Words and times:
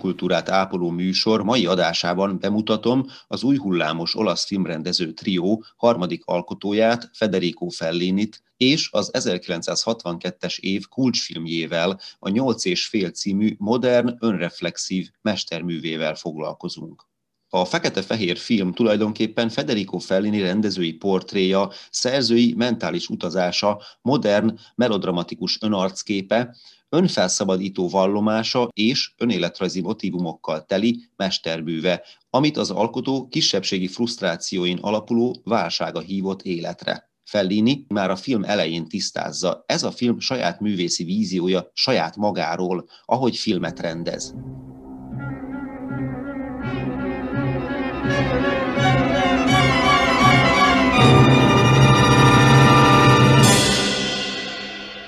Filmkultúrát 0.00 0.48
ápoló 0.48 0.90
műsor 0.90 1.42
mai 1.42 1.66
adásában 1.66 2.38
bemutatom 2.38 3.06
az 3.26 3.42
új 3.42 3.56
hullámos 3.56 4.16
olasz 4.16 4.46
filmrendező 4.46 5.12
trió 5.12 5.64
harmadik 5.76 6.24
alkotóját, 6.24 7.10
Federico 7.12 7.68
Fellinit, 7.68 8.42
és 8.56 8.88
az 8.92 9.10
1962-es 9.12 10.58
év 10.58 10.86
kulcsfilmjével, 10.88 12.00
a 12.18 12.28
Nyolc 12.28 12.64
és 12.64 12.86
fél 12.86 13.10
című 13.10 13.54
modern, 13.58 14.16
önreflexív 14.20 15.10
mesterművével 15.22 16.14
foglalkozunk. 16.14 17.09
A 17.52 17.64
fekete-fehér 17.64 18.36
film 18.36 18.72
tulajdonképpen 18.72 19.48
Federico 19.48 19.98
Fellini 19.98 20.40
rendezői 20.40 20.92
portréja, 20.92 21.70
szerzői 21.90 22.54
mentális 22.56 23.08
utazása, 23.08 23.82
modern, 24.02 24.58
melodramatikus 24.74 25.58
önarcképe, 25.60 26.56
önfelszabadító 26.88 27.88
vallomása 27.88 28.68
és 28.72 29.12
önéletrajzi 29.16 29.80
motivumokkal 29.80 30.64
teli 30.64 31.10
mesterbűve, 31.16 32.02
amit 32.30 32.56
az 32.56 32.70
alkotó 32.70 33.28
kisebbségi 33.28 33.88
frusztrációin 33.88 34.78
alapuló 34.80 35.40
válsága 35.44 36.00
hívott 36.00 36.42
életre. 36.42 37.10
Fellini 37.24 37.84
már 37.88 38.10
a 38.10 38.16
film 38.16 38.44
elején 38.44 38.88
tisztázza, 38.88 39.64
ez 39.66 39.82
a 39.82 39.90
film 39.90 40.18
saját 40.18 40.60
művészi 40.60 41.04
víziója 41.04 41.70
saját 41.72 42.16
magáról, 42.16 42.88
ahogy 43.04 43.36
filmet 43.36 43.80
rendez. 43.80 44.34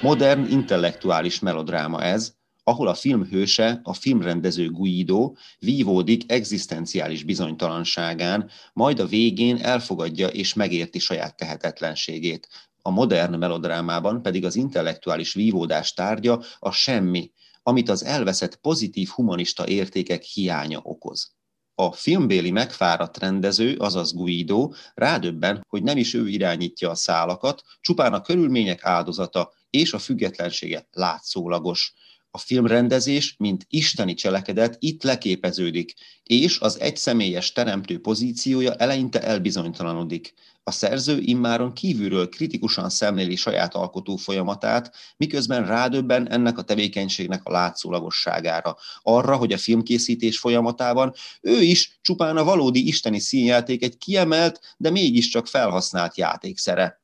Modern, 0.03 0.47
intellektuális 0.51 1.39
melodráma 1.39 2.03
ez, 2.03 2.35
ahol 2.65 2.89
a 2.89 2.95
film 2.95 3.25
hőse, 3.25 3.81
a 3.83 3.93
filmrendező 3.93 4.71
Guido 4.71 5.33
vívódik 5.59 6.33
egzisztenciális 6.33 7.23
bizonytalanságán, 7.23 8.51
majd 8.73 9.01
a 9.01 9.07
végén 9.07 9.57
elfogadja 9.57 10.29
és 10.29 10.55
megérti 10.55 10.99
saját 10.99 11.37
tehetetlenségét. 11.37 12.49
A 12.83 12.91
modern 12.91 13.39
melodrámában 13.39 14.23
pedig 14.23 14.45
az 14.45 14.57
intellektuális 14.57 15.35
vívódás 15.35 15.93
tárgya 15.93 16.43
a 16.59 16.71
semmi, 16.71 17.31
amit 17.63 17.89
az 17.89 18.05
elveszett 18.05 18.57
pozitív 18.57 19.09
humanista 19.09 19.67
értékek 19.67 20.23
hiánya 20.23 20.81
okoz. 20.83 21.35
A 21.75 21.93
filmbéli 21.93 22.51
megfáradt 22.51 23.19
rendező, 23.19 23.77
azaz 23.77 24.13
Guido 24.13 24.71
rádöbben, 24.95 25.65
hogy 25.69 25.83
nem 25.83 25.97
is 25.97 26.15
ő 26.15 26.29
irányítja 26.29 26.91
a 26.91 26.95
szálakat, 26.95 27.63
csupán 27.81 28.13
a 28.13 28.21
körülmények 28.21 28.85
áldozata, 28.85 29.53
és 29.71 29.93
a 29.93 29.99
függetlensége 29.99 30.87
látszólagos. 30.91 31.93
A 32.31 32.39
filmrendezés, 32.39 33.35
mint 33.39 33.67
isteni 33.69 34.15
cselekedet 34.15 34.77
itt 34.79 35.03
leképeződik, 35.03 35.95
és 36.23 36.59
az 36.59 36.81
egyszemélyes 36.81 37.53
teremtő 37.53 38.01
pozíciója 38.01 38.75
eleinte 38.75 39.23
elbizonytalanodik. 39.23 40.35
A 40.65 40.71
szerző 40.71 41.19
immáron 41.21 41.73
kívülről 41.73 42.29
kritikusan 42.29 42.91
szemléli 42.91 43.37
saját 43.37 43.75
alkotó 43.75 44.17
folyamatát, 44.17 44.95
miközben 45.17 45.67
rádöbben 45.67 46.31
ennek 46.31 46.59
a 46.59 46.63
tevékenységnek 46.63 47.41
a 47.45 47.51
látszólagosságára, 47.51 48.77
arra, 49.03 49.37
hogy 49.37 49.53
a 49.53 49.59
filmkészítés 49.59 50.39
folyamatában 50.39 51.15
ő 51.41 51.61
is 51.61 51.99
csupán 52.03 52.37
a 52.37 52.45
valódi 52.45 52.87
isteni 52.87 53.19
színjáték 53.19 53.83
egy 53.83 53.97
kiemelt, 53.97 54.61
de 54.77 54.91
mégiscsak 54.91 55.47
felhasznált 55.47 56.17
játékszere 56.17 57.01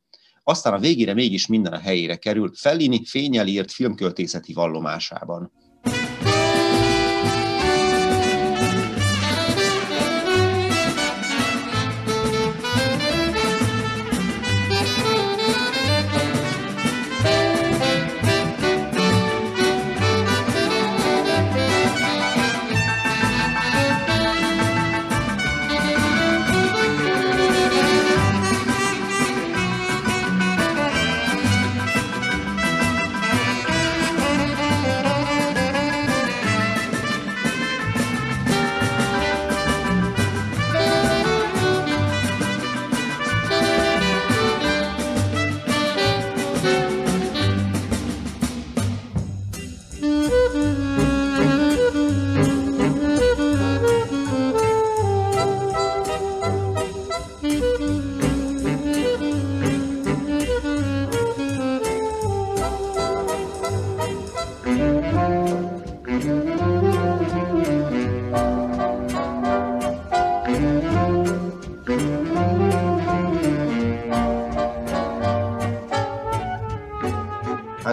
aztán 0.48 0.72
a 0.72 0.78
végére 0.78 1.14
mégis 1.14 1.46
minden 1.46 1.72
a 1.72 1.78
helyére 1.78 2.16
kerül 2.16 2.52
Fellini 2.54 3.04
fényel 3.04 3.46
írt 3.46 3.72
filmköltészeti 3.72 4.52
vallomásában. 4.52 5.52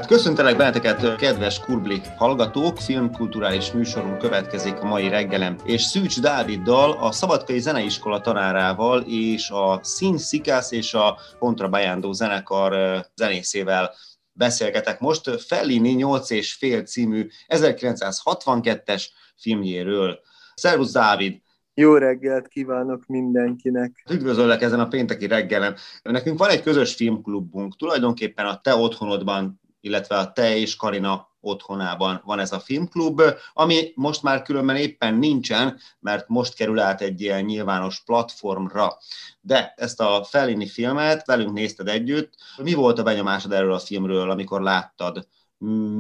Hát 0.06 0.14
köszöntelek 0.14 0.58
benneteket, 0.58 1.16
kedves 1.16 1.60
Kurbli 1.60 2.02
hallgatók! 2.18 2.78
Filmkulturális 2.78 3.72
műsorunk 3.72 4.18
következik 4.18 4.80
a 4.80 4.86
mai 4.86 5.10
reggelem, 5.10 5.56
és 5.64 5.82
Szűcs 5.82 6.22
Dáviddal, 6.22 6.92
a 6.92 7.12
Szabadkai 7.12 7.60
Zeneiskola 7.60 8.22
tanárával 8.22 9.02
és 9.08 9.50
a 9.50 9.80
Szín 9.84 10.18
Szikász 10.18 10.72
és 10.72 10.94
a 10.94 11.18
Kontrabajándó 11.40 12.12
zenekar 12.12 13.02
zenészével 13.16 13.94
beszélgetek 14.32 15.00
most 15.00 15.42
Fellini 15.42 15.92
8 15.92 16.30
és 16.30 16.54
fél 16.54 16.84
című 16.84 17.28
1962-es 17.48 19.06
filmjéről. 19.36 20.20
Szervusz 20.56 20.92
Dávid! 20.92 21.42
Jó 21.74 21.94
reggelt 21.94 22.48
kívánok 22.48 23.06
mindenkinek! 23.08 24.04
Üdvözöllek 24.10 24.62
ezen 24.62 24.80
a 24.80 24.88
pénteki 24.88 25.28
reggelen. 25.28 25.76
Nekünk 26.04 26.40
van 26.40 26.50
egy 26.50 26.62
közös 26.62 26.96
filmklubunk, 26.96 27.76
tulajdonképpen 27.78 28.46
a 28.46 28.62
te 28.62 28.76
otthonodban 28.76 29.64
illetve 29.86 30.18
a 30.18 30.32
te 30.32 30.58
és 30.58 30.76
Karina 30.76 31.30
otthonában 31.40 32.22
van 32.26 32.40
ez 32.40 32.52
a 32.52 32.60
filmklub, 32.60 33.22
ami 33.54 33.92
most 33.96 34.24
már 34.24 34.42
különben 34.42 34.76
éppen 34.76 35.16
nincsen, 35.16 35.80
mert 36.00 36.28
most 36.28 36.56
kerül 36.56 36.80
át 36.80 37.02
egy 37.02 37.22
ilyen 37.22 37.44
nyilvános 37.44 38.04
platformra. 38.04 38.98
De 39.42 39.74
ezt 39.76 40.02
a 40.02 40.24
Fellini 40.24 40.68
filmet 40.68 41.26
velünk 41.26 41.54
nézted 41.54 41.88
együtt. 41.88 42.34
Mi 42.58 42.74
volt 42.74 43.00
a 43.00 43.04
benyomásod 43.04 43.52
erről 43.52 43.74
a 43.74 43.80
filmről, 43.80 44.30
amikor 44.30 44.62
láttad? 44.62 45.28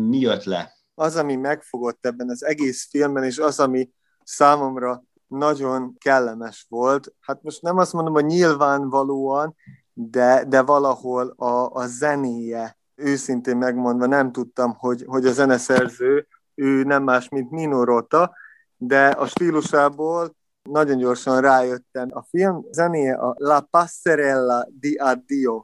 Mi 0.07 0.17
jött 0.17 0.43
le? 0.43 0.73
Az, 0.93 1.15
ami 1.15 1.35
megfogott 1.35 2.05
ebben 2.05 2.29
az 2.29 2.45
egész 2.45 2.87
filmben, 2.89 3.23
és 3.23 3.37
az, 3.37 3.59
ami 3.59 3.89
számomra 4.23 5.03
nagyon 5.27 5.95
kellemes 5.97 6.65
volt, 6.69 7.13
hát 7.19 7.43
most 7.43 7.61
nem 7.61 7.77
azt 7.77 7.93
mondom, 7.93 8.13
hogy 8.13 8.25
nyilvánvalóan, 8.25 9.55
de, 9.93 10.43
de 10.47 10.61
valahol 10.61 11.29
a, 11.29 11.71
a 11.71 11.87
zenéje 11.87 12.77
őszintén 12.95 13.57
megmondva 13.57 14.05
nem 14.05 14.31
tudtam, 14.31 14.75
hogy, 14.77 15.03
hogy 15.07 15.25
a 15.25 15.31
zeneszerző, 15.31 16.27
ő 16.55 16.83
nem 16.83 17.03
más, 17.03 17.29
mint 17.29 17.51
Nino 17.51 17.83
Rota, 17.83 18.33
de 18.77 19.07
a 19.07 19.25
stílusából 19.25 20.35
nagyon 20.69 20.97
gyorsan 20.97 21.41
rájöttem. 21.41 22.07
A 22.11 22.21
film 22.29 22.65
zenéje 22.71 23.13
a 23.15 23.33
La 23.37 23.67
Passerella 23.71 24.67
di 24.79 24.95
Addio. 24.95 25.63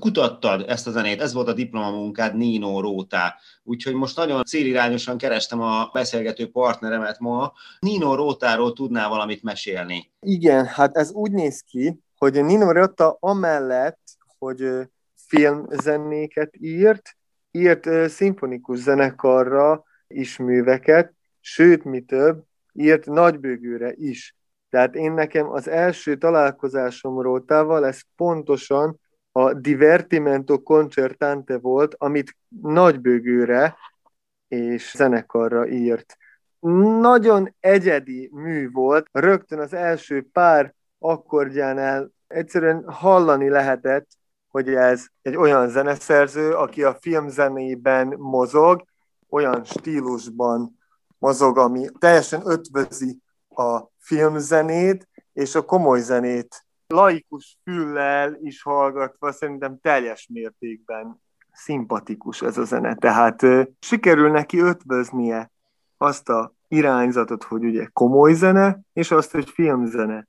Kutattad, 0.00 0.64
ezt 0.68 0.86
a 0.86 0.90
zenét, 0.90 1.20
ez 1.20 1.32
volt 1.32 1.48
a 1.48 1.52
diplomamunkád 1.52 2.36
Nino 2.36 2.80
Róta. 2.80 3.34
Úgyhogy 3.62 3.94
most 3.94 4.16
nagyon 4.16 4.44
célirányosan 4.44 5.18
kerestem 5.18 5.60
a 5.60 5.90
beszélgető 5.92 6.50
partneremet 6.50 7.18
ma. 7.18 7.52
Nino 7.78 8.14
Rótáról 8.14 8.72
tudná 8.72 9.08
valamit 9.08 9.42
mesélni? 9.42 10.10
Igen, 10.20 10.66
hát 10.66 10.96
ez 10.96 11.12
úgy 11.12 11.30
néz 11.32 11.60
ki, 11.60 12.00
hogy 12.16 12.44
Nino 12.44 12.72
Rota 12.72 13.16
amellett, 13.20 14.00
hogy 14.38 14.88
filmzenéket 15.26 16.56
írt, 16.60 17.16
írt 17.50 18.08
szimfonikus 18.08 18.78
zenekarra 18.78 19.84
is 20.06 20.36
műveket, 20.36 21.14
sőt, 21.40 21.84
mi 21.84 22.00
több, 22.00 22.42
írt 22.72 23.06
nagybőgőre 23.06 23.92
is. 23.96 24.36
Tehát 24.70 24.94
én 24.94 25.12
nekem 25.12 25.50
az 25.50 25.68
első 25.68 26.16
találkozásom 26.16 27.20
Rótával, 27.20 27.86
ez 27.86 28.00
pontosan 28.16 29.00
a 29.32 29.52
Divertimento 29.52 30.62
Concertante 30.62 31.58
volt, 31.58 31.94
amit 31.98 32.36
nagybőgőre 32.62 33.76
és 34.48 34.92
zenekarra 34.96 35.68
írt. 35.68 36.16
Nagyon 37.00 37.54
egyedi 37.60 38.30
mű 38.32 38.70
volt, 38.70 39.06
rögtön 39.12 39.58
az 39.58 39.72
első 39.72 40.26
pár 40.32 40.74
akkordjánál 40.98 42.10
egyszerűen 42.26 42.84
hallani 42.86 43.48
lehetett, 43.48 44.08
hogy 44.48 44.68
ez 44.68 45.06
egy 45.22 45.36
olyan 45.36 45.68
zeneszerző, 45.68 46.52
aki 46.52 46.82
a 46.82 46.94
filmzenében 47.00 48.14
mozog, 48.18 48.84
olyan 49.28 49.64
stílusban 49.64 50.78
mozog, 51.18 51.58
ami 51.58 51.86
teljesen 51.98 52.42
ötvözi 52.44 53.18
a 53.48 53.80
filmzenét 53.98 55.08
és 55.32 55.54
a 55.54 55.64
komoly 55.64 56.00
zenét 56.00 56.64
laikus 56.90 57.58
füllel 57.62 58.38
is 58.42 58.62
hallgatva 58.62 59.32
szerintem 59.32 59.78
teljes 59.82 60.28
mértékben 60.32 61.20
szimpatikus 61.52 62.42
ez 62.42 62.58
a 62.58 62.64
zene. 62.64 62.94
Tehát 62.94 63.42
sikerül 63.80 64.30
neki 64.30 64.58
ötvöznie 64.58 65.50
azt 65.96 66.28
a 66.28 66.54
irányzatot, 66.68 67.44
hogy 67.44 67.64
ugye 67.64 67.88
komoly 67.92 68.32
zene, 68.32 68.80
és 68.92 69.10
azt, 69.10 69.30
hogy 69.30 69.50
filmzene. 69.50 70.28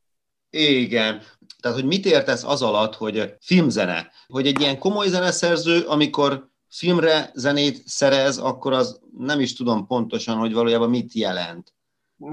Igen. 0.49 1.21
Tehát, 1.61 1.77
hogy 1.77 1.87
mit 1.87 2.05
értesz 2.05 2.43
az 2.43 2.61
alatt, 2.61 2.95
hogy 2.95 3.35
filmzene? 3.41 4.11
Hogy 4.27 4.47
egy 4.47 4.59
ilyen 4.59 4.79
komoly 4.79 5.07
zeneszerző, 5.07 5.81
amikor 5.81 6.49
filmre 6.69 7.31
zenét 7.33 7.87
szerez, 7.87 8.37
akkor 8.37 8.73
az 8.73 8.99
nem 9.17 9.39
is 9.39 9.55
tudom 9.55 9.87
pontosan, 9.87 10.37
hogy 10.37 10.53
valójában 10.53 10.89
mit 10.89 11.13
jelent. 11.13 11.73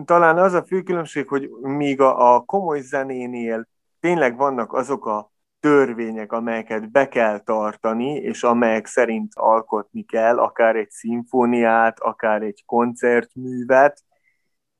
Talán 0.04 0.38
az 0.38 0.52
a 0.52 0.64
fő 0.64 0.82
különbség, 0.82 1.28
hogy 1.28 1.48
míg 1.60 2.00
a, 2.00 2.34
a 2.34 2.40
komoly 2.40 2.80
zenénél 2.80 3.68
tényleg 4.00 4.36
vannak 4.36 4.72
azok 4.72 5.06
a 5.06 5.30
törvények, 5.60 6.32
amelyeket 6.32 6.90
be 6.90 7.08
kell 7.08 7.38
tartani, 7.38 8.14
és 8.14 8.42
amelyek 8.42 8.86
szerint 8.86 9.32
alkotni 9.34 10.04
kell, 10.04 10.38
akár 10.38 10.76
egy 10.76 10.90
szimfóniát, 10.90 12.00
akár 12.00 12.42
egy 12.42 12.62
koncertművet. 12.66 14.02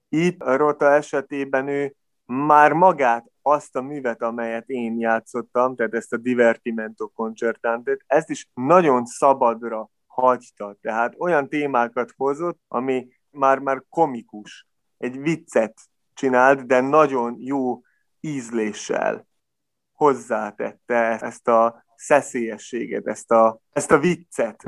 Itt 0.09 0.41
a 0.41 0.57
Rota 0.57 0.93
esetében 0.93 1.69
ő 1.69 1.95
már 2.25 2.73
magát, 2.73 3.31
azt 3.43 3.77
a 3.77 3.83
művet, 3.83 4.23
amelyet 4.23 4.69
én 4.69 4.99
játszottam, 4.99 5.77
tehát 5.77 5.95
ezt 5.95 6.13
a 6.13 6.17
Divertimento 6.17 7.09
Concertantet, 7.09 8.01
ezt 8.07 8.31
is 8.31 8.49
nagyon 8.55 9.05
szabadra 9.05 9.91
hagyta. 10.07 10.77
Tehát 10.81 11.15
olyan 11.19 11.49
témákat 11.49 12.13
hozott, 12.17 12.61
ami 12.69 13.09
már-már 13.31 13.83
komikus. 13.89 14.67
Egy 14.99 15.21
viccet 15.21 15.75
csinált, 16.15 16.67
de 16.67 16.81
nagyon 16.81 17.37
jó 17.39 17.81
ízléssel 18.21 19.27
hozzátette 19.93 21.19
ezt 21.21 21.49
a 21.49 21.85
szeszélyességet, 21.97 23.07
ezt 23.07 23.31
a, 23.31 23.61
ezt 23.73 23.91
a 23.91 23.99
viccet. 23.99 24.65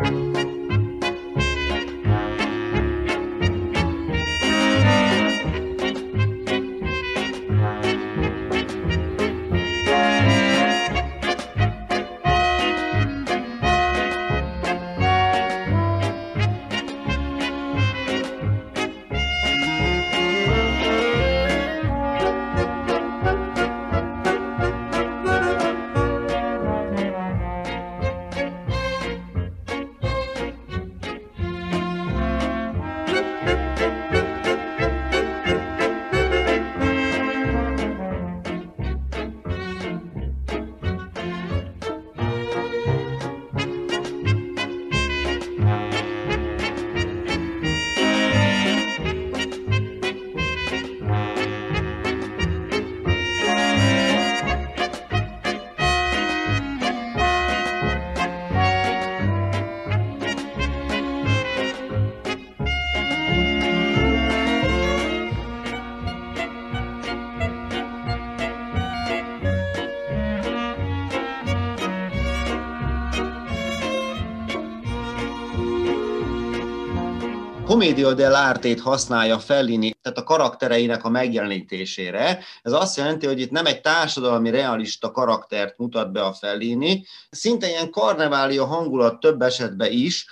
Commedia 77.80 78.14
dell'arte-t 78.14 78.80
használja 78.82 79.38
Fellini, 79.38 79.94
tehát 80.02 80.18
a 80.18 80.22
karaktereinek 80.22 81.04
a 81.04 81.08
megjelenítésére. 81.08 82.38
Ez 82.62 82.72
azt 82.72 82.96
jelenti, 82.96 83.26
hogy 83.26 83.40
itt 83.40 83.50
nem 83.50 83.66
egy 83.66 83.80
társadalmi 83.80 84.50
realista 84.50 85.10
karaktert 85.10 85.78
mutat 85.78 86.12
be 86.12 86.22
a 86.22 86.32
Fellini, 86.32 87.04
szinte 87.30 87.68
ilyen 87.68 87.90
karnevália 87.90 88.64
hangulat 88.64 89.20
több 89.20 89.42
esetben 89.42 89.92
is. 89.92 90.26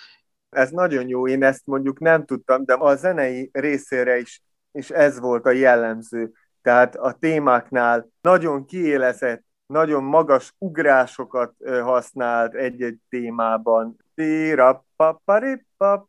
Ez 0.51 0.71
nagyon 0.71 1.09
jó, 1.09 1.29
én 1.29 1.43
ezt 1.43 1.67
mondjuk 1.67 1.99
nem 1.99 2.25
tudtam, 2.25 2.65
de 2.65 2.75
a 2.75 2.95
zenei 2.97 3.51
részére 3.53 4.19
is, 4.19 4.43
is 4.73 4.91
ez 4.91 5.19
volt 5.19 5.47
a 5.47 5.51
jellemző. 5.51 6.33
Tehát 6.63 6.97
a 6.97 7.13
témáknál 7.13 8.09
nagyon 8.21 8.65
kiélezett, 8.65 9.45
nagyon 9.67 10.03
magas 10.03 10.55
ugrásokat 10.59 11.53
használt 11.83 12.55
egy-egy 12.55 12.99
témában. 13.09 13.97
Tira, 14.15 14.85
papari, 14.97 15.67
pap, 15.77 16.08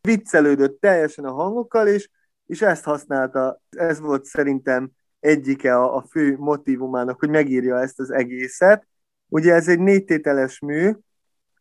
viccelődött 0.00 0.80
teljesen 0.80 1.24
a 1.24 1.32
hangokkal, 1.32 1.86
és, 1.86 2.10
és 2.46 2.62
ezt 2.62 2.84
használta, 2.84 3.60
ez 3.70 4.00
volt 4.00 4.24
szerintem 4.24 4.90
egyike 5.20 5.76
a, 5.76 5.96
a 5.96 6.04
fő 6.10 6.36
motivumának, 6.38 7.18
hogy 7.18 7.30
megírja 7.30 7.78
ezt 7.80 8.00
az 8.00 8.10
egészet. 8.10 8.86
Ugye 9.28 9.54
ez 9.54 9.68
egy 9.68 9.78
négytételes 9.78 10.58
mű, 10.58 10.92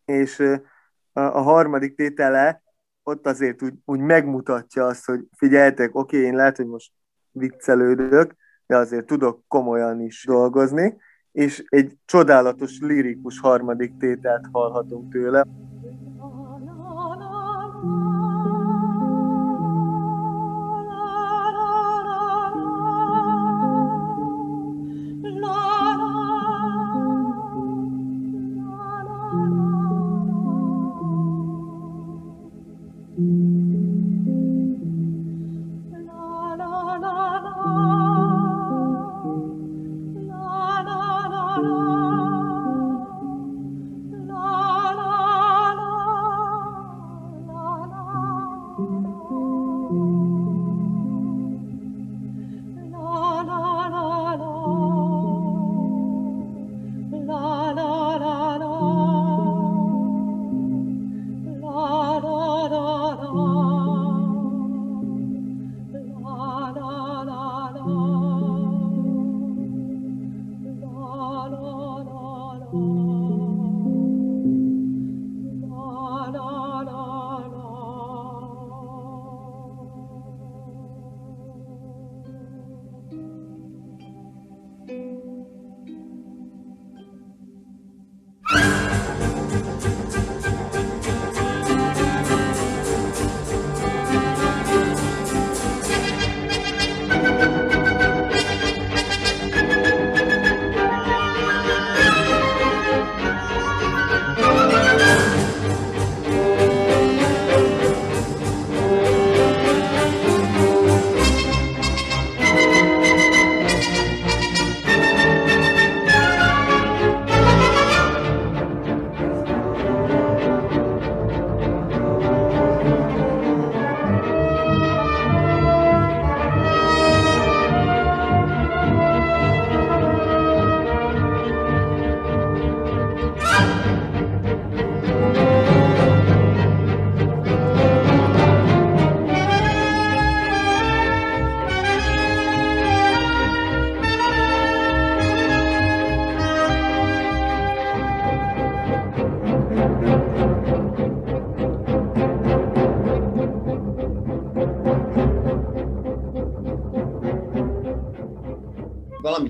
és 0.06 0.40
a, 0.40 1.20
a 1.20 1.42
harmadik 1.42 1.96
tétele 1.96 2.64
ott 3.04 3.26
azért 3.28 3.62
úgy, 3.62 3.74
úgy 3.86 4.00
megmutatja 4.00 4.86
azt, 4.86 5.06
hogy 5.06 5.20
figyeljetek, 5.38 5.96
oké, 5.96 6.18
én 6.18 6.36
lehet, 6.36 6.58
hogy 6.58 6.68
most 6.68 6.92
viccelődök, 7.32 8.36
de 8.66 8.78
azért 8.78 9.06
tudok 9.06 9.44
komolyan 9.48 10.02
is 10.02 10.26
dolgozni, 10.26 10.98
és 11.36 11.64
egy 11.68 11.98
csodálatos 12.06 12.80
lirikus 12.80 13.40
harmadik 13.40 13.98
tételt 13.98 14.46
hallhatunk 14.52 15.12
tőle. 15.12 15.46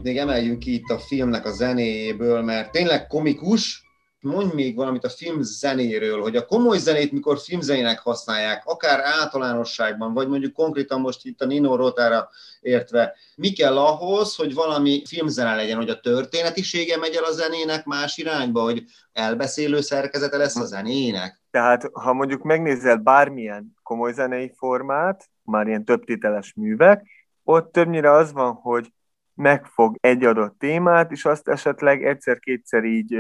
Még 0.05 0.17
emeljünk 0.17 0.59
ki 0.59 0.74
itt 0.74 0.89
a 0.89 1.00
filmnek 1.00 1.45
a 1.45 1.51
zenéjéből, 1.51 2.41
mert 2.41 2.71
tényleg 2.71 3.07
komikus, 3.07 3.83
mondj 4.19 4.55
még 4.55 4.75
valamit 4.75 5.03
a 5.03 5.09
film 5.09 5.41
zenéről, 5.41 6.21
hogy 6.21 6.35
a 6.35 6.45
komoly 6.45 6.77
zenét 6.77 7.12
mikor 7.12 7.39
filmzenének 7.39 8.00
használják, 8.00 8.65
akár 8.65 9.00
általánosságban, 9.00 10.13
vagy 10.13 10.27
mondjuk 10.27 10.53
konkrétan 10.53 11.01
most 11.01 11.25
itt 11.25 11.41
a 11.41 11.45
Nino 11.45 11.75
Rotára 11.75 12.29
értve, 12.62 13.15
mi 13.35 13.50
kell 13.50 13.77
ahhoz, 13.77 14.35
hogy 14.35 14.53
valami 14.53 15.01
filmzene 15.07 15.55
legyen, 15.55 15.77
hogy 15.77 15.89
a 15.89 16.00
történetisége 16.00 16.97
megy 16.97 17.15
el 17.15 17.24
a 17.24 17.31
zenének 17.31 17.85
más 17.85 18.17
irányba, 18.17 18.62
hogy 18.62 18.83
elbeszélő 19.13 19.81
szerkezete 19.81 20.38
lesz 20.38 20.55
a 20.55 20.65
zenének? 20.65 21.41
Tehát, 21.51 21.89
ha 21.93 22.13
mondjuk 22.13 22.43
megnézel 22.43 22.97
bármilyen 22.97 23.74
komoly 23.83 24.13
zenei 24.13 24.51
formát, 24.55 25.29
már 25.43 25.67
ilyen 25.67 25.85
többtételes 25.85 26.53
művek, 26.55 27.05
ott 27.43 27.71
többnyire 27.71 28.12
az 28.12 28.31
van, 28.31 28.53
hogy 28.53 28.93
megfog 29.36 29.98
egy 30.00 30.24
adott 30.24 30.60
témát, 30.60 31.12
és 31.12 31.25
azt 31.25 31.48
esetleg 31.48 32.06
egyszer-kétszer 32.06 32.84
így 32.84 33.18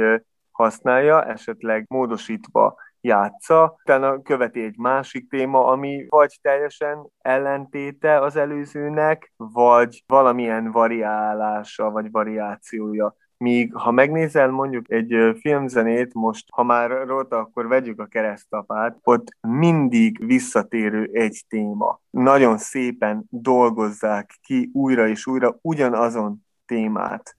használja, 0.51 1.23
esetleg 1.23 1.85
módosítva 1.87 2.75
játsza, 3.01 3.75
utána 3.83 4.21
követi 4.21 4.63
egy 4.63 4.77
másik 4.77 5.29
téma, 5.29 5.65
ami 5.65 6.05
vagy 6.09 6.37
teljesen 6.41 7.09
ellentéte 7.21 8.19
az 8.19 8.35
előzőnek, 8.35 9.33
vagy 9.35 10.03
valamilyen 10.07 10.71
variálása, 10.71 11.89
vagy 11.91 12.11
variációja 12.11 13.15
Míg 13.37 13.73
ha 13.73 13.91
megnézel 13.91 14.49
mondjuk 14.49 14.91
egy 14.91 15.15
filmzenét, 15.39 16.13
most 16.13 16.45
ha 16.51 16.63
már 16.63 16.89
róta, 17.07 17.37
akkor 17.37 17.67
vegyük 17.67 17.99
a 17.99 18.05
keresztapát, 18.05 18.97
ott 19.03 19.37
mindig 19.41 20.25
visszatérő 20.25 21.09
egy 21.13 21.43
téma. 21.47 21.99
Nagyon 22.09 22.57
szépen 22.57 23.25
dolgozzák 23.29 24.37
ki 24.41 24.69
újra 24.73 25.07
és 25.07 25.27
újra 25.27 25.57
ugyanazon 25.61 26.45
témát. 26.65 27.35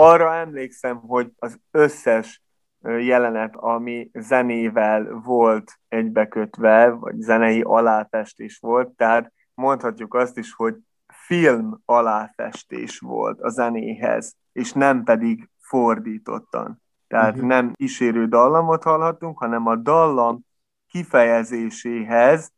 Arra 0.00 0.34
emlékszem, 0.34 0.96
hogy 0.96 1.32
az 1.38 1.60
összes 1.70 2.42
jelenet, 2.82 3.56
ami 3.56 4.10
zenével 4.12 5.20
volt 5.24 5.80
egybekötve, 5.88 6.90
vagy 6.90 7.20
zenei 7.20 7.60
aláfestés 7.60 8.58
volt, 8.58 8.88
tehát 8.88 9.32
mondhatjuk 9.54 10.14
azt 10.14 10.38
is, 10.38 10.52
hogy 10.52 10.76
film 11.06 11.80
aláfestés 11.84 12.98
volt 12.98 13.40
a 13.40 13.48
zenéhez, 13.48 14.36
és 14.52 14.72
nem 14.72 15.04
pedig 15.04 15.48
fordítottan. 15.58 16.82
Tehát 17.06 17.34
uh-huh. 17.34 17.48
nem 17.48 17.72
kísérő 17.72 18.26
dallamot 18.26 18.82
hallhatunk, 18.82 19.38
hanem 19.38 19.66
a 19.66 19.76
dallam 19.76 20.40
kifejezéséhez 20.88 22.52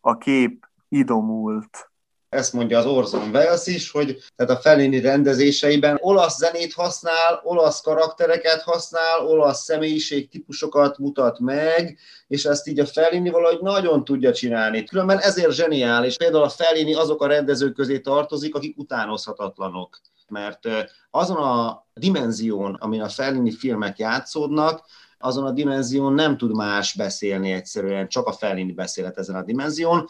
a 0.00 0.16
kép 0.16 0.66
idomult. 0.88 1.89
Ezt 2.30 2.52
mondja 2.52 2.78
az 2.78 2.86
Orson 2.86 3.30
Welles 3.34 3.66
is, 3.66 3.90
hogy 3.90 4.18
tehát 4.36 4.52
a 4.52 4.60
Fellini 4.60 5.00
rendezéseiben 5.00 5.98
olasz 6.00 6.36
zenét 6.36 6.72
használ, 6.72 7.40
olasz 7.42 7.80
karaktereket 7.80 8.62
használ, 8.62 9.26
olasz 9.26 9.62
személyiségtípusokat 9.62 10.98
mutat 10.98 11.38
meg, 11.38 11.98
és 12.26 12.44
ezt 12.44 12.68
így 12.68 12.80
a 12.80 12.86
Fellini 12.86 13.30
valahogy 13.30 13.60
nagyon 13.60 14.04
tudja 14.04 14.32
csinálni. 14.32 14.84
Különben 14.84 15.18
ezért 15.18 15.52
zseniális. 15.52 16.16
Például 16.16 16.44
a 16.44 16.48
Fellini 16.48 16.94
azok 16.94 17.22
a 17.22 17.26
rendezők 17.26 17.74
közé 17.74 17.98
tartozik, 17.98 18.54
akik 18.54 18.78
utánozhatatlanok 18.78 20.00
mert 20.30 20.68
azon 21.10 21.36
a 21.36 21.86
dimenzión, 21.94 22.74
amin 22.74 23.00
a 23.00 23.08
Fellini 23.08 23.50
filmek 23.50 23.98
játszódnak, 23.98 24.84
azon 25.18 25.46
a 25.46 25.50
dimenzión 25.50 26.12
nem 26.12 26.36
tud 26.36 26.54
más 26.54 26.94
beszélni 26.94 27.52
egyszerűen, 27.52 28.08
csak 28.08 28.26
a 28.26 28.32
Fellini 28.32 28.72
beszélet 28.72 29.18
ezen 29.18 29.34
a 29.34 29.42
dimenzión. 29.42 30.06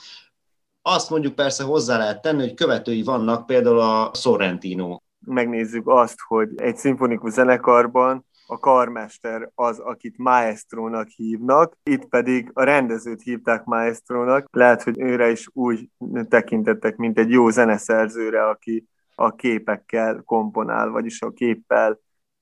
Azt 0.82 1.10
mondjuk 1.10 1.34
persze 1.34 1.64
hozzá 1.64 1.98
lehet 1.98 2.22
tenni, 2.22 2.40
hogy 2.40 2.54
követői 2.54 3.02
vannak 3.02 3.46
például 3.46 3.80
a 3.80 4.10
Sorrentino. 4.14 5.00
Megnézzük 5.26 5.88
azt, 5.88 6.18
hogy 6.26 6.48
egy 6.56 6.76
szimfonikus 6.76 7.32
zenekarban 7.32 8.26
a 8.46 8.58
karmester 8.58 9.50
az, 9.54 9.78
akit 9.78 10.18
maestrónak 10.18 11.08
hívnak, 11.08 11.76
itt 11.82 12.04
pedig 12.08 12.50
a 12.52 12.62
rendezőt 12.62 13.22
hívták 13.22 13.64
maestrónak. 13.64 14.46
Lehet, 14.50 14.82
hogy 14.82 15.00
őre 15.00 15.30
is 15.30 15.48
úgy 15.52 15.88
tekintettek, 16.28 16.96
mint 16.96 17.18
egy 17.18 17.30
jó 17.30 17.48
zeneszerzőre, 17.48 18.48
aki 18.48 18.86
a 19.14 19.34
képekkel 19.34 20.22
komponál, 20.24 20.88
vagyis 20.88 21.22
a 21.22 21.30
képpel 21.30 21.98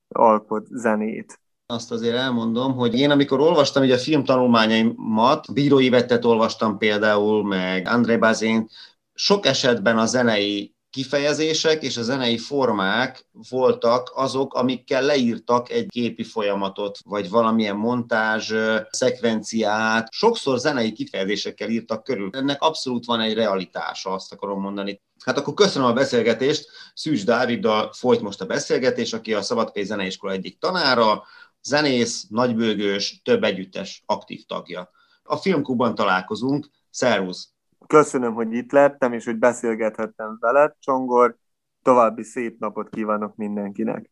alkot 0.07 0.67
zenét. 0.69 1.39
Azt 1.71 1.91
azért 1.91 2.15
elmondom, 2.15 2.75
hogy 2.75 2.99
én 2.99 3.09
amikor 3.09 3.39
olvastam 3.39 3.83
ugye 3.83 3.93
a 3.93 3.97
film 3.97 4.23
tanulmányaimat, 4.23 5.53
Bíró 5.53 5.79
Ivettet 5.79 6.25
olvastam 6.25 6.77
például, 6.77 7.43
meg 7.43 7.87
André 7.87 8.17
Bazin, 8.17 8.69
sok 9.13 9.45
esetben 9.45 9.97
a 9.97 10.05
zenei 10.05 10.75
kifejezések 10.89 11.83
és 11.83 11.97
a 11.97 12.01
zenei 12.01 12.37
formák 12.37 13.27
voltak 13.49 14.11
azok, 14.15 14.53
amikkel 14.53 15.01
leírtak 15.01 15.69
egy 15.69 15.87
képi 15.87 16.23
folyamatot, 16.23 16.97
vagy 17.05 17.29
valamilyen 17.29 17.75
montázs 17.75 18.53
szekvenciát. 18.89 20.07
Sokszor 20.11 20.59
zenei 20.59 20.91
kifejezésekkel 20.91 21.69
írtak 21.69 22.03
körül. 22.03 22.29
Ennek 22.31 22.61
abszolút 22.61 23.05
van 23.05 23.19
egy 23.19 23.33
realitása, 23.33 24.11
azt 24.11 24.33
akarom 24.33 24.61
mondani. 24.61 25.01
Hát 25.25 25.37
akkor 25.37 25.53
köszönöm 25.53 25.87
a 25.87 25.93
beszélgetést. 25.93 26.69
Szűcs 26.93 27.25
Dáviddal 27.25 27.93
folyt 27.93 28.21
most 28.21 28.41
a 28.41 28.45
beszélgetés, 28.45 29.13
aki 29.13 29.33
a 29.33 29.41
Szabadkai 29.41 29.83
Zeneiskola 29.83 30.33
egyik 30.33 30.59
tanára, 30.59 31.23
zenész, 31.61 32.27
nagybőgős, 32.29 33.21
több 33.23 33.43
együttes 33.43 34.03
aktív 34.05 34.45
tagja. 34.45 34.89
A 35.23 35.35
Filmklubban 35.35 35.95
találkozunk. 35.95 36.69
Szervusz! 36.89 37.53
Köszönöm, 37.87 38.33
hogy 38.33 38.53
itt 38.53 38.71
lettem, 38.71 39.13
és 39.13 39.25
hogy 39.25 39.37
beszélgethettem 39.37 40.37
veled, 40.39 40.73
Csongor. 40.79 41.37
További 41.81 42.23
szép 42.23 42.59
napot 42.59 42.89
kívánok 42.89 43.35
mindenkinek! 43.35 44.09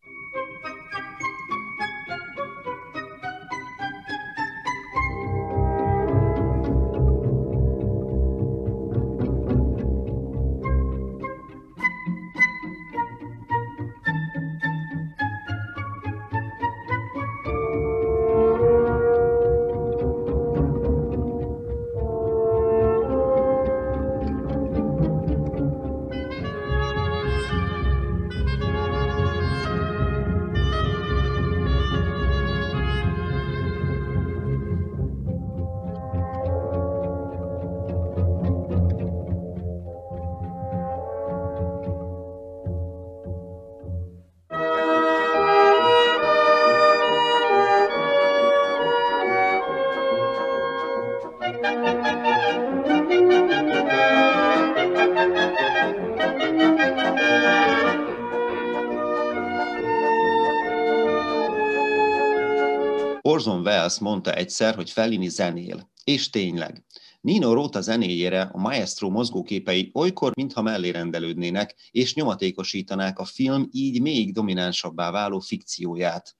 Orson 63.48 63.66
Welles 63.66 64.00
mondta 64.00 64.34
egyszer, 64.34 64.76
hogy 64.76 64.90
Fellini 64.90 65.28
zenél. 65.28 65.92
És 66.04 66.30
tényleg. 66.30 66.86
Nino 67.22 67.54
Rota 67.54 67.82
zenéjére 67.82 68.42
a 68.42 68.58
maestro 68.58 69.10
mozgóképei 69.10 69.90
olykor, 69.94 70.32
mintha 70.36 70.62
mellé 70.62 70.90
rendelődnének, 70.90 71.76
és 71.92 72.14
nyomatékosítanák 72.14 73.20
a 73.20 73.26
film 73.26 73.68
így 73.72 74.02
még 74.02 74.34
dominánsabbá 74.34 75.12
váló 75.12 75.40
fikcióját. 75.40 76.36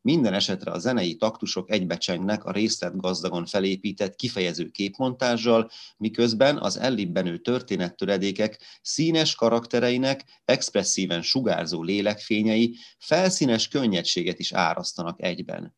Minden 0.00 0.34
esetre 0.34 0.70
a 0.70 0.78
zenei 0.78 1.16
taktusok 1.16 1.70
egybecsengnek 1.70 2.44
a 2.44 2.52
részlet 2.52 2.96
gazdagon 2.96 3.46
felépített 3.46 4.16
kifejező 4.16 4.68
képmontázsal, 4.68 5.70
miközben 5.96 6.58
az 6.58 6.76
ellibbenő 6.76 7.38
történettöredékek 7.38 8.60
színes 8.82 9.34
karaktereinek, 9.34 10.24
expresszíven 10.44 11.22
sugárzó 11.22 11.82
lélekfényei 11.82 12.76
felszínes 12.98 13.68
könnyedséget 13.68 14.38
is 14.38 14.52
árasztanak 14.52 15.22
egyben. 15.22 15.76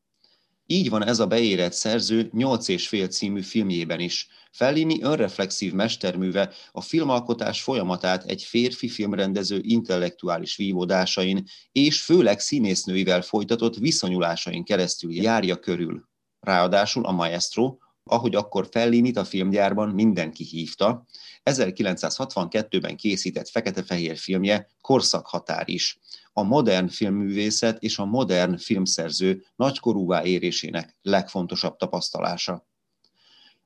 Így 0.73 0.91
van 0.91 1.07
ez 1.07 1.19
a 1.19 1.27
beérett 1.27 1.73
szerző 1.73 2.31
8 2.33 2.69
és 2.69 2.89
fél 2.89 3.09
című 3.09 3.43
filmjében 3.43 4.01
is. 4.01 4.29
Fellini 4.53 5.03
önreflexív 5.03 5.73
mesterműve 5.73 6.53
a 6.73 6.81
filmalkotás 6.81 7.63
folyamatát 7.63 8.25
egy 8.25 8.43
férfi 8.43 8.89
filmrendező 8.89 9.61
intellektuális 9.63 10.57
vívódásain 10.57 11.47
és 11.73 12.03
főleg 12.03 12.41
színésznőivel 12.41 13.23
folytatott 13.23 13.77
viszonyulásain 13.77 14.65
keresztül 14.65 15.15
járja 15.15 15.57
körül. 15.57 16.09
Ráadásul 16.41 17.05
a 17.05 17.13
maestro, 17.13 17.77
ahogy 18.05 18.35
akkor 18.35 18.69
Fellinit 18.71 19.17
a 19.17 19.25
filmgyárban 19.25 19.89
mindenki 19.89 20.45
hívta, 20.45 21.07
1962-ben 21.45 22.97
készített 22.97 23.49
fekete-fehér 23.49 24.17
filmje 24.17 24.69
Korszakhatár 24.81 25.69
is, 25.69 25.99
a 26.33 26.43
modern 26.43 26.89
filmművészet 26.89 27.83
és 27.83 27.99
a 27.99 28.05
modern 28.05 28.57
filmszerző 28.57 29.45
nagykorúvá 29.57 30.25
érésének 30.25 30.97
legfontosabb 31.03 31.77
tapasztalása. 31.77 32.69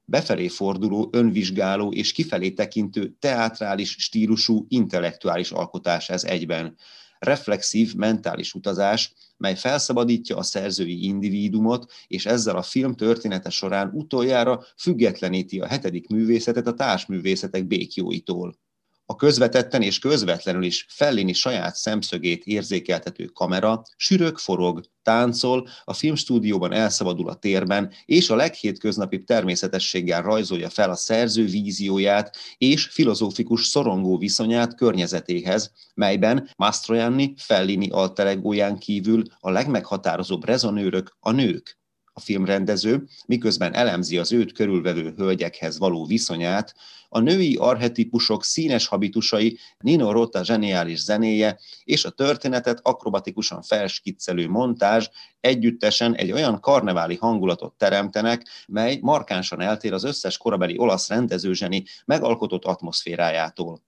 Befelé 0.04 0.48
forduló, 0.48 1.08
önvizsgáló 1.12 1.92
és 1.92 2.12
kifelé 2.12 2.50
tekintő 2.50 3.16
teátrális 3.18 3.90
stílusú 3.98 4.66
intellektuális 4.68 5.50
alkotás 5.50 6.08
ez 6.08 6.24
egyben. 6.24 6.76
Reflexív 7.18 7.94
mentális 7.94 8.54
utazás, 8.54 9.12
mely 9.36 9.56
felszabadítja 9.56 10.36
a 10.36 10.42
szerzői 10.42 11.04
individumot, 11.04 11.92
és 12.06 12.26
ezzel 12.26 12.56
a 12.56 12.62
film 12.62 12.94
története 12.94 13.50
során 13.50 13.90
utoljára 13.92 14.64
függetleníti 14.76 15.60
a 15.60 15.66
hetedik 15.66 16.08
művészetet 16.08 16.66
a 16.66 16.74
társművészetek 16.74 17.66
békjóitól 17.66 18.58
a 19.06 19.16
közvetetten 19.16 19.82
és 19.82 19.98
közvetlenül 19.98 20.62
is 20.62 20.86
Fellini 20.88 21.32
saját 21.32 21.76
szemszögét 21.76 22.44
érzékeltető 22.44 23.24
kamera 23.24 23.82
sürök, 23.96 24.38
forog, 24.38 24.80
táncol, 25.02 25.68
a 25.84 25.92
filmstúdióban 25.92 26.72
elszabadul 26.72 27.28
a 27.28 27.34
térben, 27.34 27.92
és 28.04 28.30
a 28.30 28.36
leghétköznapibb 28.36 29.24
természetességgel 29.24 30.22
rajzolja 30.22 30.70
fel 30.70 30.90
a 30.90 30.96
szerző 30.96 31.44
vízióját 31.44 32.36
és 32.58 32.84
filozófikus 32.84 33.66
szorongó 33.66 34.18
viszonyát 34.18 34.74
környezetéhez, 34.74 35.72
melyben 35.94 36.50
Mastroianni 36.56 37.34
Fellini 37.36 37.88
alteregóján 37.90 38.78
kívül 38.78 39.22
a 39.40 39.50
legmeghatározóbb 39.50 40.44
rezonőrök 40.44 41.16
a 41.20 41.30
nők 41.30 41.82
a 42.16 42.20
filmrendező, 42.20 43.06
miközben 43.26 43.74
elemzi 43.74 44.18
az 44.18 44.32
őt 44.32 44.52
körülvevő 44.52 45.14
hölgyekhez 45.16 45.78
való 45.78 46.06
viszonyát, 46.06 46.74
a 47.08 47.20
női 47.20 47.56
arhetipusok 47.56 48.44
színes 48.44 48.86
habitusai, 48.86 49.58
Nino 49.78 50.12
Rota 50.12 50.44
zseniális 50.44 51.02
zenéje 51.02 51.58
és 51.84 52.04
a 52.04 52.10
történetet 52.10 52.80
akrobatikusan 52.82 53.62
felskiccelő 53.62 54.48
montázs 54.48 55.08
együttesen 55.40 56.14
egy 56.14 56.32
olyan 56.32 56.60
karneváli 56.60 57.16
hangulatot 57.16 57.74
teremtenek, 57.74 58.46
mely 58.66 58.98
markánsan 59.00 59.60
eltér 59.60 59.92
az 59.92 60.04
összes 60.04 60.36
korabeli 60.36 60.78
olasz 60.78 61.08
rendezőzseni 61.08 61.84
megalkotott 62.04 62.64
atmoszférájától 62.64 63.82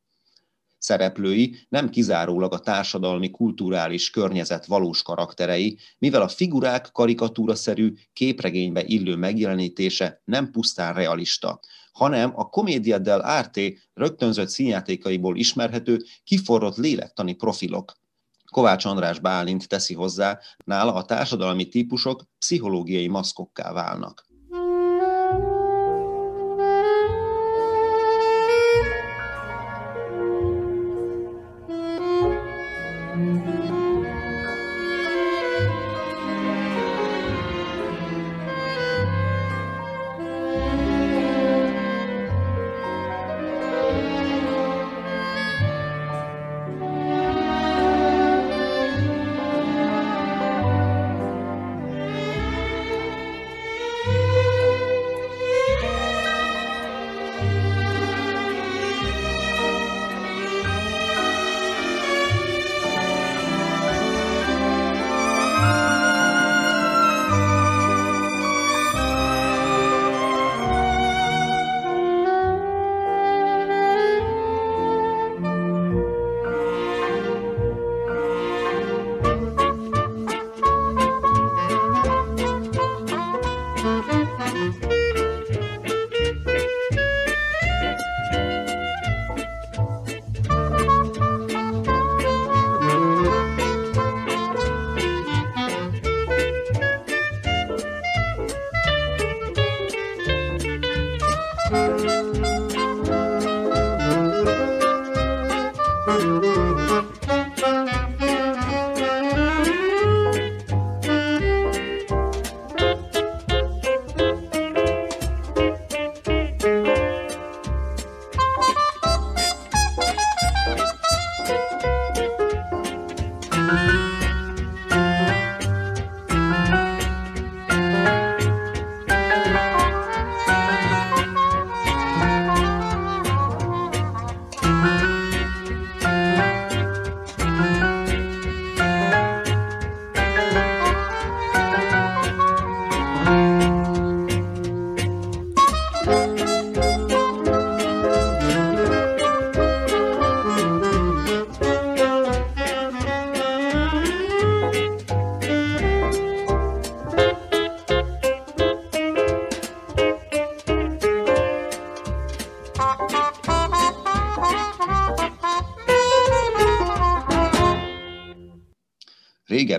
szereplői 0.79 1.57
nem 1.69 1.91
kizárólag 1.91 2.53
a 2.53 2.59
társadalmi, 2.59 3.31
kulturális 3.31 4.11
környezet 4.11 4.67
valós 4.67 5.03
karakterei, 5.03 5.79
mivel 5.99 6.23
a 6.23 6.29
figurák 6.29 6.89
karikatúraszerű, 6.93 7.95
képregénybe 8.13 8.85
illő 8.85 9.17
megjelenítése 9.17 10.21
nem 10.25 10.51
pusztán 10.51 10.95
realista, 10.95 11.61
hanem 11.93 12.33
a 12.35 12.49
Comédia 12.49 12.99
del 12.99 13.21
Arte 13.21 13.73
rögtönzött 13.95 14.49
színjátékaiból 14.49 15.37
ismerhető 15.37 16.05
kiforrott 16.25 16.77
lélektani 16.77 17.33
profilok. 17.33 17.93
Kovács 18.51 18.85
András 18.85 19.19
Bálint 19.19 19.69
teszi 19.69 19.95
hozzá, 19.95 20.39
nála 20.65 20.95
a 20.95 21.05
társadalmi 21.05 21.69
típusok 21.69 22.23
pszichológiai 22.39 23.07
maszkokká 23.07 23.73
válnak. 23.73 24.27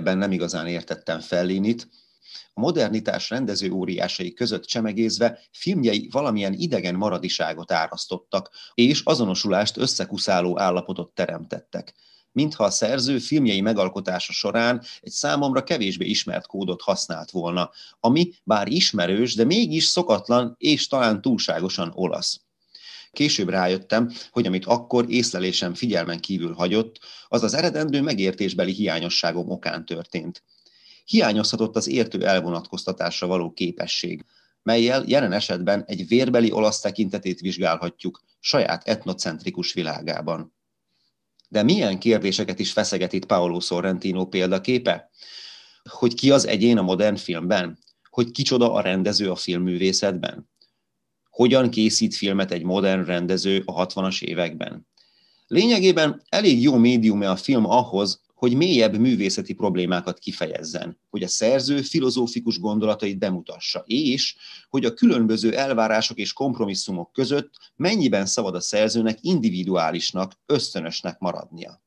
Régebben 0.07 0.17
nem 0.17 0.31
igazán 0.31 0.67
értettem 0.67 1.19
Fellinit, 1.19 1.87
a 2.53 2.59
modernitás 2.59 3.29
rendező 3.29 3.71
óriásai 3.71 4.33
között 4.33 4.65
csemegézve 4.65 5.39
filmjei 5.51 6.07
valamilyen 6.11 6.53
idegen 6.53 6.95
maradiságot 6.95 7.71
árasztottak, 7.71 8.49
és 8.73 9.01
azonosulást 9.03 9.77
összekuszáló 9.77 10.59
állapotot 10.59 11.13
teremtettek. 11.13 11.93
Mintha 12.31 12.63
a 12.63 12.69
szerző 12.69 13.19
filmjei 13.19 13.61
megalkotása 13.61 14.33
során 14.33 14.81
egy 15.01 15.11
számomra 15.11 15.63
kevésbé 15.63 16.05
ismert 16.05 16.47
kódot 16.47 16.81
használt 16.81 17.31
volna, 17.31 17.69
ami 17.99 18.33
bár 18.43 18.67
ismerős, 18.67 19.35
de 19.35 19.43
mégis 19.43 19.85
szokatlan 19.85 20.55
és 20.57 20.87
talán 20.87 21.21
túlságosan 21.21 21.91
olasz. 21.95 22.46
Később 23.17 23.49
rájöttem, 23.49 24.11
hogy 24.31 24.45
amit 24.45 24.65
akkor 24.65 25.05
észlelésem 25.09 25.73
figyelmen 25.73 26.19
kívül 26.19 26.53
hagyott, 26.53 26.99
az 27.27 27.43
az 27.43 27.53
eredendő 27.53 28.01
megértésbeli 28.01 28.71
hiányosságom 28.71 29.49
okán 29.49 29.85
történt. 29.85 30.43
Hiányozhatott 31.05 31.75
az 31.75 31.87
értő 31.87 32.25
elvonatkoztatásra 32.25 33.27
való 33.27 33.51
képesség, 33.51 34.25
melyel 34.63 35.03
jelen 35.07 35.31
esetben 35.31 35.83
egy 35.87 36.07
vérbeli 36.07 36.51
olasz 36.51 36.79
tekintetét 36.79 37.39
vizsgálhatjuk 37.39 38.23
saját 38.39 38.87
etnocentrikus 38.87 39.73
világában. 39.73 40.55
De 41.49 41.63
milyen 41.63 41.99
kérdéseket 41.99 42.59
is 42.59 42.71
feszeget 42.71 43.13
itt 43.13 43.25
Paolo 43.25 43.59
Sorrentino 43.59 44.25
példaképe? 44.25 45.09
Hogy 45.89 46.13
ki 46.13 46.31
az 46.31 46.47
egyén 46.47 46.77
a 46.77 46.81
modern 46.81 47.15
filmben? 47.15 47.77
Hogy 48.09 48.31
kicsoda 48.31 48.73
a 48.73 48.81
rendező 48.81 49.31
a 49.31 49.35
filmművészetben? 49.35 50.49
Hogyan 51.37 51.69
készít 51.69 52.15
filmet 52.15 52.51
egy 52.51 52.63
modern 52.63 53.05
rendező 53.05 53.61
a 53.65 53.85
60-as 53.85 54.21
években. 54.21 54.87
Lényegében 55.47 56.21
elég 56.29 56.61
jó 56.61 56.75
médium 56.77 57.21
a 57.21 57.35
film 57.35 57.65
ahhoz, 57.65 58.21
hogy 58.33 58.55
mélyebb 58.55 58.97
művészeti 58.97 59.53
problémákat 59.53 60.19
kifejezzen, 60.19 60.99
hogy 61.09 61.23
a 61.23 61.27
szerző 61.27 61.81
filozófikus 61.81 62.59
gondolatait 62.59 63.19
bemutassa, 63.19 63.83
és 63.85 64.35
hogy 64.69 64.85
a 64.85 64.93
különböző 64.93 65.55
elvárások 65.55 66.17
és 66.17 66.33
kompromisszumok 66.33 67.11
között 67.11 67.49
mennyiben 67.75 68.25
szabad 68.25 68.55
a 68.55 68.61
szerzőnek 68.61 69.17
individuálisnak, 69.21 70.33
ösztönösnek 70.45 71.19
maradnia 71.19 71.86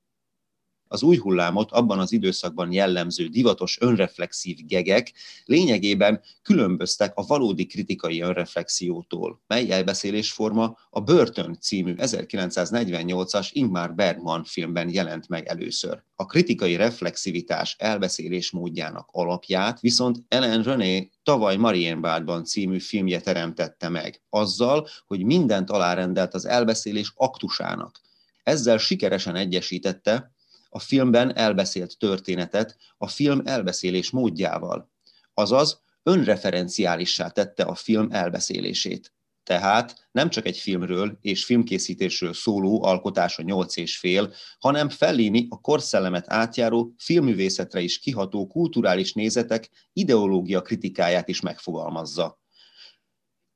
az 0.93 1.03
új 1.03 1.17
hullámot 1.17 1.73
abban 1.73 1.99
az 1.99 2.13
időszakban 2.13 2.73
jellemző 2.73 3.27
divatos 3.27 3.81
önreflexív 3.81 4.57
gegek 4.67 5.13
lényegében 5.45 6.21
különböztek 6.43 7.13
a 7.15 7.27
valódi 7.27 7.67
kritikai 7.67 8.21
önreflexiótól, 8.21 9.41
mely 9.47 9.71
elbeszélésforma 9.71 10.77
a 10.91 11.01
Börtön 11.01 11.57
című 11.61 11.95
1948-as 11.97 13.49
Ingmar 13.53 13.95
Bergman 13.95 14.45
filmben 14.45 14.93
jelent 14.93 15.29
meg 15.29 15.47
először. 15.47 16.03
A 16.17 16.27
kritikai 16.27 16.77
reflexivitás 16.77 17.77
elbeszélés 17.79 18.51
módjának 18.51 19.09
alapját 19.13 19.81
viszont 19.81 20.19
Ellen 20.29 20.63
René 20.63 21.11
tavaly 21.23 21.57
Marienbadban 21.57 22.45
című 22.45 22.79
filmje 22.79 23.21
teremtette 23.21 23.89
meg, 23.89 24.23
azzal, 24.31 24.87
hogy 25.07 25.25
mindent 25.25 25.71
alárendelt 25.71 26.35
az 26.35 26.47
elbeszélés 26.47 27.13
aktusának. 27.15 28.01
Ezzel 28.43 28.79
sikeresen 28.79 29.37
egyesítette 29.37 30.33
a 30.73 30.79
filmben 30.79 31.37
elbeszélt 31.37 31.99
történetet 31.99 32.77
a 32.99 33.09
film 33.09 33.41
elbeszélés 33.45 34.11
módjával. 34.11 34.91
Azaz 35.35 35.83
önreferenciálissá 36.03 37.29
tette 37.29 37.63
a 37.63 37.75
film 37.75 38.09
elbeszélését. 38.11 39.13
Tehát 39.43 40.09
nem 40.13 40.31
csak 40.31 40.47
egy 40.47 40.59
filmről 40.59 41.19
és 41.21 41.45
filmkészítésről 41.45 42.33
szóló 42.33 42.85
alkotása 42.85 43.43
nyolc 43.43 43.77
és 43.77 43.99
fél, 43.99 44.33
hanem 44.59 44.89
Fellini 44.89 45.47
a 45.49 45.61
korszellemet 45.61 46.33
átjáró 46.33 46.95
filmművészetre 46.99 47.81
is 47.81 47.99
kiható 47.99 48.47
kulturális 48.47 49.13
nézetek 49.13 49.71
ideológia 49.93 50.63
kritikáját 50.63 51.29
is 51.29 51.41
megfogalmazza. 51.41 52.40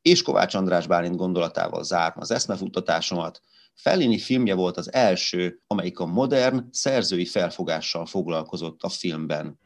És 0.05 0.23
Kovács 0.23 0.55
András 0.55 0.87
Bálint 0.87 1.17
gondolatával 1.17 1.85
zárna 1.85 2.21
az 2.21 2.31
eszmefuttatásomat, 2.31 3.41
Fellini 3.75 4.19
filmje 4.19 4.55
volt 4.55 4.77
az 4.77 4.93
első, 4.93 5.63
amelyik 5.67 5.99
a 5.99 6.07
modern, 6.07 6.69
szerzői 6.71 7.25
felfogással 7.25 8.07
foglalkozott 8.07 8.83
a 8.83 8.89
filmben. 8.89 9.59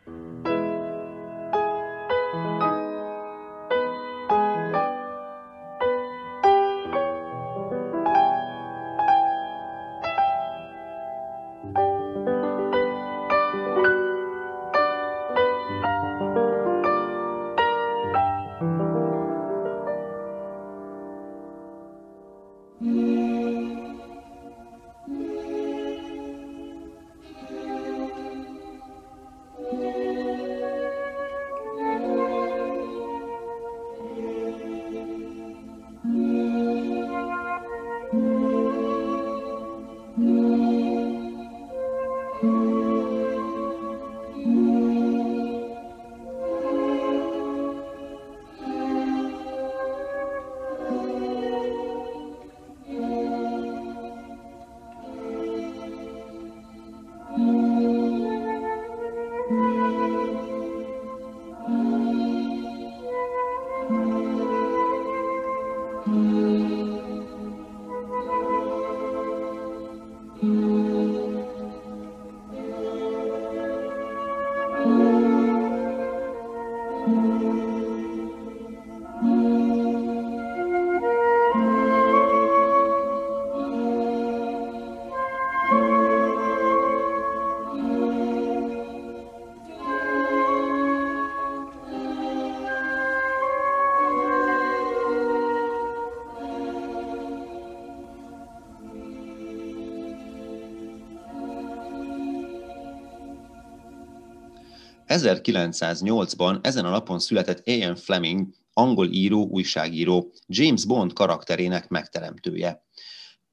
1908-ban 105.18 106.58
ezen 106.62 106.84
a 106.84 106.90
napon 106.90 107.18
született 107.18 107.68
Ian 107.68 107.96
Fleming, 107.96 108.48
angol 108.72 109.08
író, 109.10 109.48
újságíró, 109.50 110.32
James 110.46 110.84
Bond 110.84 111.12
karakterének 111.12 111.88
megteremtője. 111.88 112.86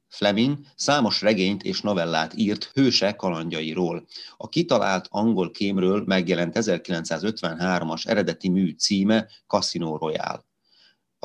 Fleming 0.08 0.58
számos 0.76 1.22
regényt 1.22 1.64
és 1.64 1.82
novellát 1.82 2.34
írt 2.36 2.72
hőse 2.74 3.16
kalandjairól. 3.16 4.08
A 4.38 4.50
kitalált 4.50 5.08
angol 5.10 5.52
kémről 5.52 6.04
megjelent 6.06 6.58
1953-as 6.60 8.08
eredeti 8.08 8.50
mű 8.50 8.72
címe 8.72 9.28
Casino 9.48 9.98
Royale. 9.98 10.44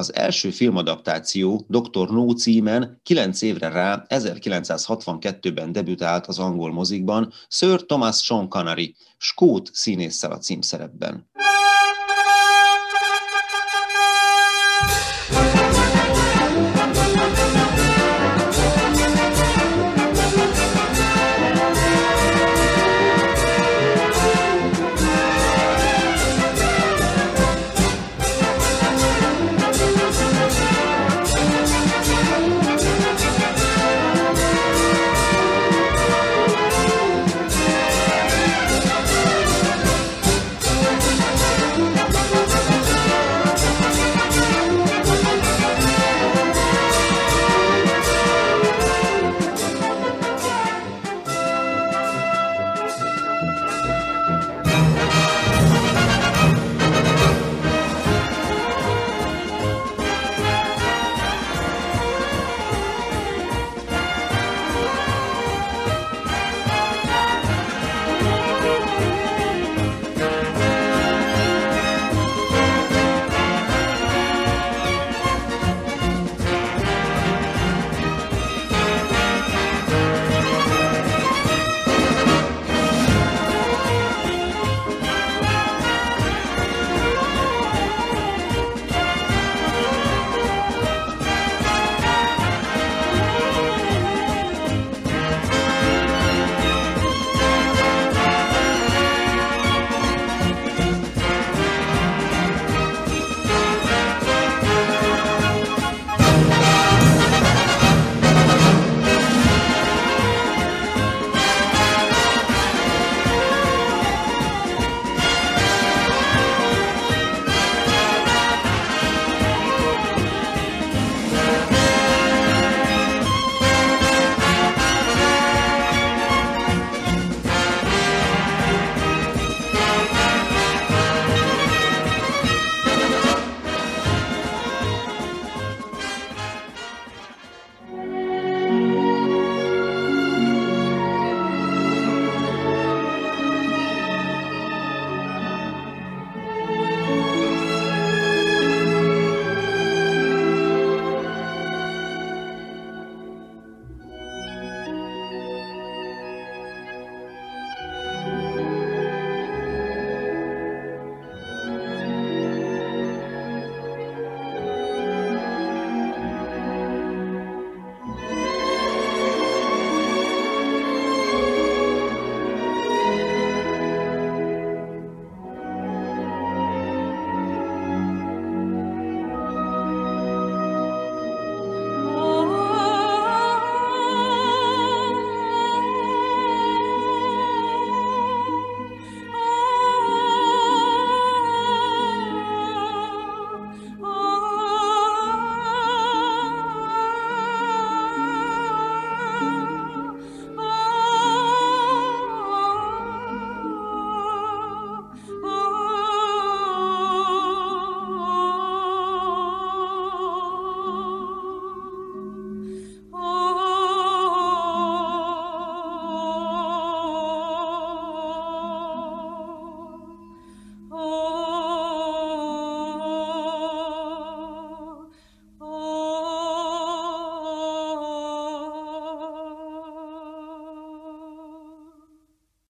Az 0.00 0.14
első 0.14 0.50
filmadaptáció 0.50 1.64
Dr. 1.68 2.10
No 2.10 2.32
címen 2.32 3.00
9 3.02 3.42
évre 3.42 3.68
rá 3.68 4.04
1962-ben 4.08 5.72
debütált 5.72 6.26
az 6.26 6.38
angol 6.38 6.72
mozikban 6.72 7.32
Sir 7.48 7.84
Thomas 7.84 8.22
Sean 8.22 8.48
Connery, 8.48 8.94
skót 9.16 9.70
színésszel 9.72 10.32
a 10.32 10.38
címszerepben. 10.38 11.28